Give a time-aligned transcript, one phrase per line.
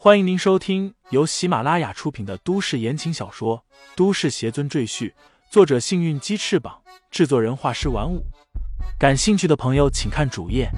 [0.00, 3.64] 欢迎您收听由喜马拉雅出品的都市言情小说
[3.96, 5.10] 《都市邪尊赘婿》，
[5.50, 8.24] 作者：幸运鸡翅膀，制作人：画师玩五。
[8.96, 10.70] 感兴趣的朋友，请看主页，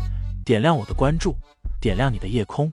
[0.43, 1.37] 点亮我的关注，
[1.83, 2.73] 点亮你的夜空。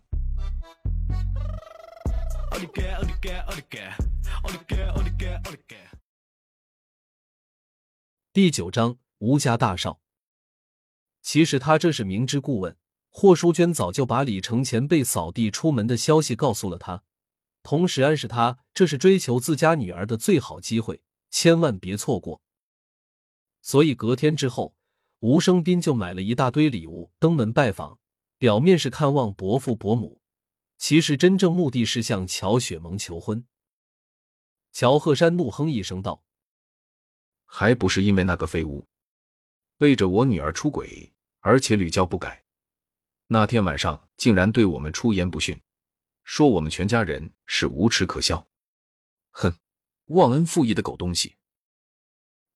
[8.31, 9.99] 第九章，吴家大少。
[11.21, 12.73] 其实他这是明知故问。
[13.19, 17.01] 霍淑娟早就把李承前被扫地出门的消息告诉了他，
[17.63, 21.01] 同时暗示他这是追求自家女儿的最好机会，
[21.31, 22.43] 千万别错过。
[23.63, 24.75] 所以隔天之后，
[25.21, 27.97] 吴生斌就买了一大堆礼物登门拜访，
[28.37, 30.21] 表面是看望伯父伯母，
[30.77, 33.43] 其实真正目的是向乔雪萌求婚。
[34.71, 36.21] 乔鹤山怒哼一声道
[37.45, 38.85] ：“还不是因为那个废物，
[39.79, 42.43] 背着我女儿出轨，而且屡教不改。”
[43.29, 45.61] 那天晚上竟然对我们出言不逊，
[46.23, 48.47] 说我们全家人是无耻可笑，
[49.31, 49.53] 哼，
[50.05, 51.35] 忘恩负义的狗东西！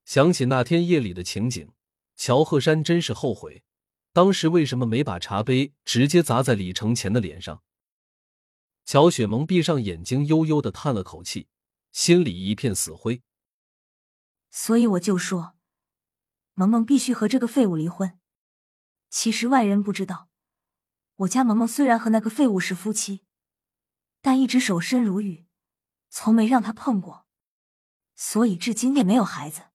[0.06, 1.74] 想起那天夜里的情景，
[2.16, 3.64] 乔鹤山真是后悔，
[4.14, 7.62] 当时为什么没把茶杯直接砸在李承前的脸上？
[8.86, 11.50] 乔雪萌闭上眼睛，悠悠的叹了口气，
[11.92, 13.22] 心里一片死灰。
[14.50, 15.56] 所以我就说，
[16.54, 18.18] 萌萌必须和这个废物离婚。
[19.10, 20.31] 其实外人不知道。
[21.22, 23.22] 我家萌萌虽然和那个废物是夫妻，
[24.22, 25.46] 但一直守身如玉，
[26.10, 27.28] 从没让他碰过，
[28.16, 29.66] 所以至今也没有孩子。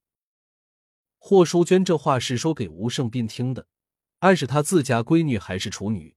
[1.19, 3.69] 霍淑娟这话是说给吴胜斌听的，
[4.21, 6.17] 暗示他自家闺女还是处女。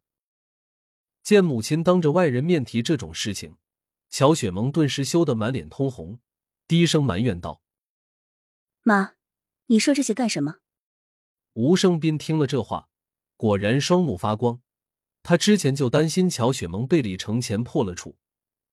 [1.21, 3.57] 见母亲当着外人面提这种事情，
[4.09, 6.19] 乔雪萌顿时羞得满脸通红，
[6.67, 7.61] 低声埋怨道
[8.81, 9.13] ：“妈，
[9.67, 10.55] 你说这些干什么？”
[11.53, 12.89] 吴胜斌听了这话，
[13.37, 14.61] 果然双目发光。
[15.21, 18.17] 他之前就担心乔雪萌被李承前破了处，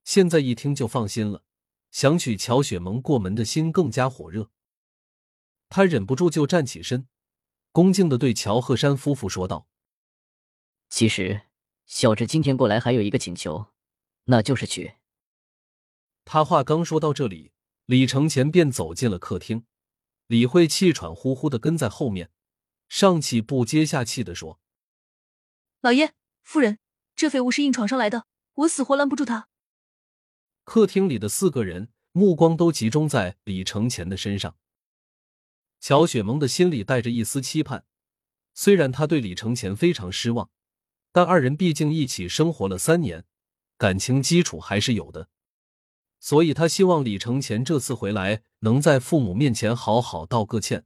[0.05, 1.43] 现在一听就放心了，
[1.91, 4.51] 想娶乔雪萌过门的心更加火热。
[5.69, 7.09] 他忍不住就站起身，
[7.73, 9.69] 恭敬的对乔鹤山夫妇说道
[10.89, 11.43] ：“其实
[11.85, 13.67] 小侄今天过来还有一个请求，
[14.25, 14.95] 那就是娶。”
[16.25, 17.53] 他话刚说到这里，
[17.85, 19.67] 李承前便走进了客厅，
[20.29, 22.31] 李慧气喘呼呼的跟在后面，
[22.89, 24.61] 上气不接下气的说
[25.83, 26.15] ：“老爷。”
[26.47, 26.79] 夫人，
[27.17, 28.25] 这废物是硬闯上来的，
[28.55, 29.49] 我死活拦不住他。
[30.63, 34.57] 客厅里的四个人目光都集中在李承前的身上。
[35.81, 37.85] 乔雪萌的心里带着一丝期盼，
[38.55, 40.49] 虽然他对李承前非常失望，
[41.11, 43.25] 但二人毕竟一起生活了三年，
[43.77, 45.29] 感情基础还是有的，
[46.21, 50.85] 所以他希望李承前这次回来能在父母面前好好道个歉，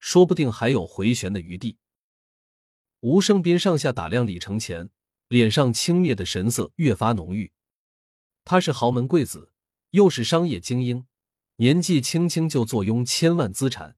[0.00, 1.78] 说不定还有回旋的余地。
[3.00, 4.90] 吴生斌上下打量李承前。
[5.28, 7.52] 脸上轻蔑的神色越发浓郁。
[8.44, 9.52] 他是豪门贵子，
[9.90, 11.06] 又是商业精英，
[11.56, 13.96] 年纪轻轻就坐拥千万资产。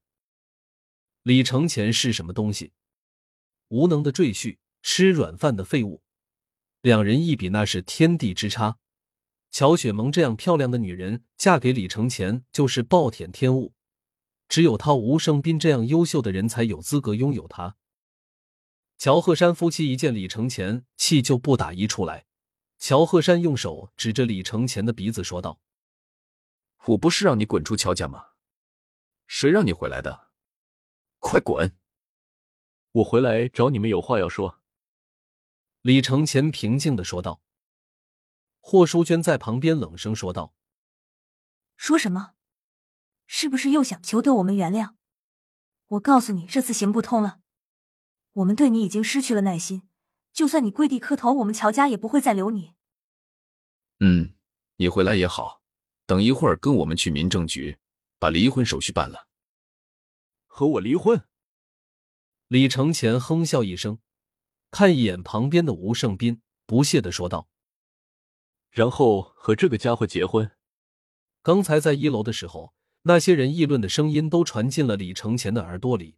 [1.23, 2.73] 李承前是什么东西？
[3.67, 6.01] 无能的赘婿，吃软饭的废物。
[6.81, 8.79] 两人一比，那是天地之差。
[9.51, 13.73] 乔雪萌这样漂亮的女人嫁给李承前就是暴殄天物，
[14.47, 17.75] 只有他吴胜斌这样优秀的人才有资格拥有她。
[18.99, 22.25] 乔鹤山夫妻一见李承前，气就不打一处来。
[22.77, 25.61] 乔鹤山用手指着李承前的鼻子说道
[26.87, 28.31] ：“我不是让你滚出乔家吗？
[29.25, 30.31] 谁让你回来的？
[31.19, 31.77] 快滚！
[32.91, 34.59] 我回来找你们有话要说。”
[35.79, 37.41] 李承前平静的说道。
[38.59, 40.53] 霍淑娟在旁边冷声说道
[41.77, 42.33] ：“说什么？
[43.25, 44.95] 是不是又想求得我们原谅？
[45.87, 47.39] 我告诉你，这次行不通了。”
[48.39, 49.83] 我们对你已经失去了耐心，
[50.31, 52.73] 就算你跪地磕头，我们乔家也不会再留你。
[53.99, 54.33] 嗯，
[54.77, 55.61] 你回来也好，
[56.05, 57.77] 等一会儿跟我们去民政局
[58.17, 59.27] 把离婚手续办了。
[60.47, 61.21] 和我离婚？
[62.47, 63.99] 李承前哼笑一声，
[64.71, 67.49] 看一眼旁边的吴胜斌，不屑的说道
[68.71, 70.49] ：“然后和这个家伙结婚？”
[71.43, 76.17] 刚才在一楼的时候，那些人议论的声音都传进了李承前的耳朵里。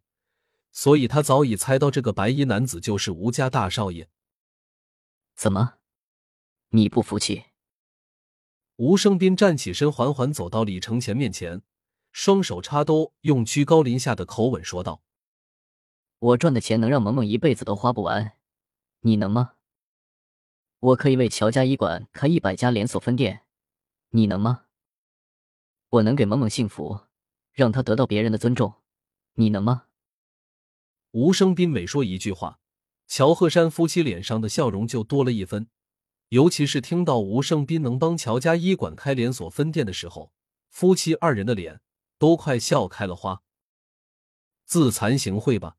[0.72, 4.08] 所以他早已猜到这个白衣男子就是吴家大少爷。
[5.36, 5.74] 怎么，
[6.70, 7.44] 你不服气？
[8.76, 11.62] 吴生斌站起身，缓缓走到李承前面前，
[12.10, 15.02] 双手插兜，用居高临下的口吻说道
[16.18, 18.38] ：“我赚的钱能让萌萌一辈子都花不完，
[19.00, 19.54] 你能吗？
[20.80, 23.44] 我可以为乔家医馆开一百家连锁分店，
[24.10, 24.64] 你能吗？
[25.90, 27.02] 我能给萌萌幸福，
[27.52, 28.74] 让她得到别人的尊重，
[29.34, 29.84] 你能吗？”
[31.12, 32.58] 吴生斌每说一句话，
[33.06, 35.68] 乔鹤山夫妻脸上的笑容就多了一分，
[36.28, 40.32] 尤其是听到吴胜斌能帮乔家医馆开连锁分店的时候，
[40.70, 41.82] 夫妻二人的脸
[42.16, 43.42] 都快笑开了花。
[44.64, 45.76] 自惭形秽吧，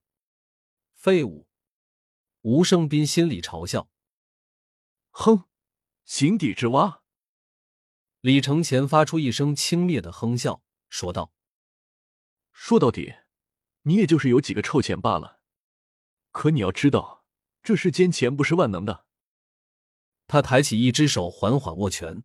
[0.93, 1.47] 废物！
[2.41, 3.89] 吴胜斌心里嘲笑。
[5.09, 5.45] 哼，
[6.05, 7.01] 井底之蛙。
[8.21, 11.33] 李承前发出一声轻蔑的哼笑，说道
[12.53, 13.15] ：“说到底，
[13.83, 15.39] 你也就是有几个臭钱罢了。
[16.31, 17.25] 可你要知道，
[17.61, 19.05] 这世间钱不是万能的。”
[20.27, 22.23] 他抬起一只手，缓缓握拳。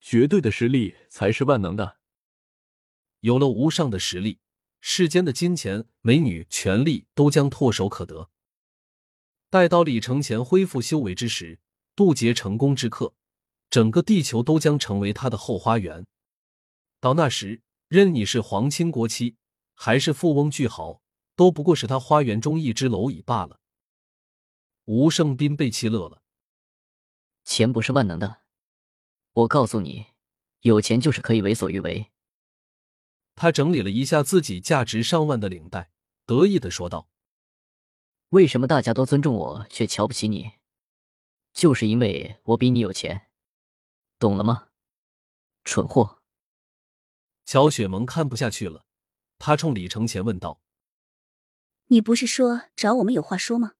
[0.00, 1.98] 绝对的实力才是万能的。
[3.20, 4.40] 有了无上的实力。
[4.80, 8.30] 世间的金钱、美女、权力都将唾手可得。
[9.50, 11.58] 待到李承前恢复修为之时，
[11.96, 13.14] 渡劫成功之刻，
[13.68, 16.06] 整个地球都将成为他的后花园。
[17.00, 19.36] 到那时，任你是皇亲国戚，
[19.78, 21.02] 还是富翁巨豪，
[21.36, 23.60] 都不过是他花园中一只蝼蚁罢了。
[24.86, 26.22] 吴胜斌被气乐了。
[27.44, 28.40] 钱不是万能的，
[29.32, 30.06] 我告诉你，
[30.62, 32.10] 有钱就是可以为所欲为。
[33.34, 35.90] 他整理了一下自己价值上万的领带，
[36.24, 37.10] 得意的说道
[38.30, 40.52] ：“为什么大家都尊重我，却瞧不起你？
[41.52, 43.28] 就是因为我比你有钱，
[44.18, 44.68] 懂了吗？
[45.64, 46.22] 蠢货！”
[47.44, 48.85] 乔雪萌看不下去了，
[49.38, 50.60] 他冲李承前问道
[51.88, 53.74] ：“你不是说找我们有话说吗？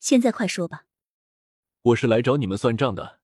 [0.00, 0.86] 现在快说吧。
[1.82, 3.20] ”“我是来找你们算账的。”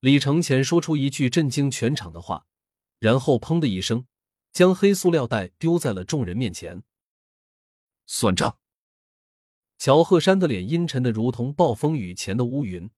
[0.00, 2.46] 李承前说出一句震惊全场的话，
[2.98, 4.06] 然后砰的一声。
[4.52, 6.82] 将黑塑料袋丢在了众人面前。
[8.04, 8.58] 算账。
[9.78, 12.90] 乔鹤山的脸阴沉的如同暴风雨前的乌云。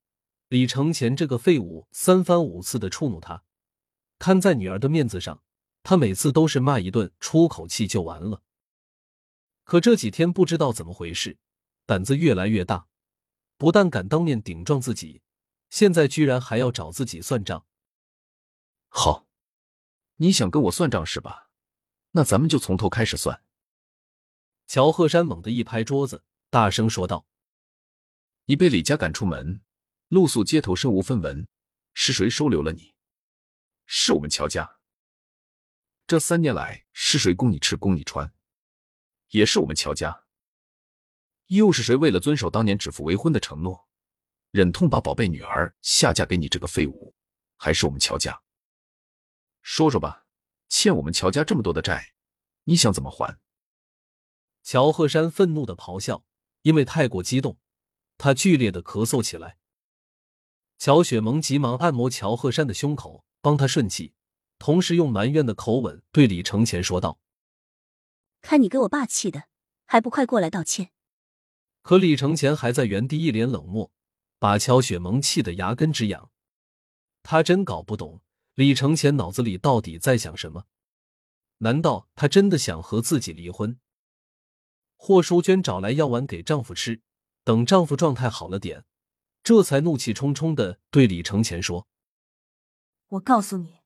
[0.48, 3.44] 李承前这个废物三番五次的触怒他，
[4.18, 5.43] 看在女儿的面子上，
[5.84, 8.42] 他每次都是骂一顿，出口气就完了。
[9.64, 11.38] 可这几天不知道怎么回事，
[11.84, 12.88] 胆子越来越大，
[13.58, 15.20] 不但敢当面顶撞自己，
[15.68, 17.66] 现在居然还要找自己算账。
[18.88, 19.26] 好，
[20.16, 21.50] 你想跟我算账是吧？
[22.12, 23.42] 那咱们就从头开始算。
[24.66, 27.26] 乔鹤山猛地一拍桌子，大声说道
[28.46, 29.60] ：“你被李家赶出门，
[30.08, 31.46] 露宿街头，身无分文，
[31.92, 32.94] 是谁收留了你？
[33.84, 34.78] 是我们乔家。
[36.06, 38.32] 这三年来，是谁供你吃，供你穿？
[39.30, 40.24] 也是我们乔家。
[41.46, 43.88] 又是谁为了遵守当年指腹为婚的承诺，
[44.50, 47.14] 忍痛把宝贝女儿下嫁给你这个废物？
[47.56, 48.42] 还是我们乔家？
[49.62, 50.22] 说说吧。”
[50.66, 52.14] 欠我们乔家这么多的债，
[52.64, 53.38] 你想怎么还？
[54.64, 56.24] 乔鹤山愤怒的咆哮，
[56.62, 57.58] 因为太过激动，
[58.18, 59.58] 他剧烈的咳嗽起来。
[60.78, 64.14] 乔雪萌急忙按摩乔鹤山的胸口，帮他顺气，
[64.58, 67.18] 同时用埋怨的口吻对李承前说道
[68.40, 69.44] ：“看你给我爸气的，
[69.86, 70.90] 还不快过来道歉？”
[71.82, 73.92] 可李承前还在原地一脸冷漠，
[74.38, 76.30] 把乔雪萌气得牙根直痒。
[77.22, 78.22] 他真搞不懂。
[78.54, 80.66] 李承前脑子里到底在想什么？
[81.58, 83.80] 难道他真的想和自己离婚？
[84.96, 87.02] 霍淑娟找来药丸给丈夫吃，
[87.42, 88.84] 等丈夫状态好了点，
[89.42, 91.88] 这才怒气冲冲的对李承前说
[93.08, 93.80] ：“我告诉你，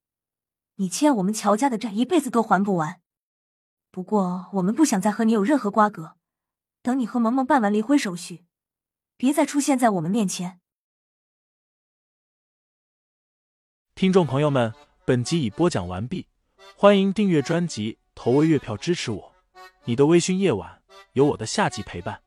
[0.81, 3.01] 你欠我们乔家的债一辈子都还不完。
[3.91, 6.17] 不过我们不想再和你有任何瓜葛，
[6.83, 8.45] 等你和萌萌办完离婚手续，
[9.17, 10.61] 别再出现在我们面前。”
[13.97, 14.73] 听众朋友们，
[15.05, 16.29] 本集已播讲完毕，
[16.77, 19.35] 欢迎订阅专辑，投喂月票支持我。
[19.87, 22.23] 你的微醺夜晚，有我的下集陪伴。